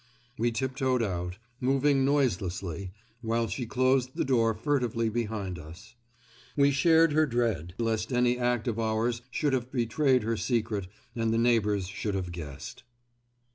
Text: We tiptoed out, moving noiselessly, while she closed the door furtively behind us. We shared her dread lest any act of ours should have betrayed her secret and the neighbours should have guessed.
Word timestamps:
We 0.39 0.51
tiptoed 0.51 1.03
out, 1.03 1.37
moving 1.59 2.03
noiselessly, 2.03 2.91
while 3.21 3.47
she 3.47 3.67
closed 3.67 4.15
the 4.15 4.25
door 4.25 4.55
furtively 4.55 5.09
behind 5.09 5.59
us. 5.59 5.93
We 6.57 6.71
shared 6.71 7.13
her 7.13 7.27
dread 7.27 7.75
lest 7.77 8.11
any 8.11 8.35
act 8.39 8.67
of 8.67 8.79
ours 8.79 9.21
should 9.29 9.53
have 9.53 9.71
betrayed 9.71 10.23
her 10.23 10.37
secret 10.37 10.87
and 11.15 11.31
the 11.31 11.37
neighbours 11.37 11.85
should 11.87 12.15
have 12.15 12.31
guessed. 12.31 12.81